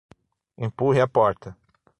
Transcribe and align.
Empurre 0.57 0.99
a 0.99 1.05
porta 1.07 1.55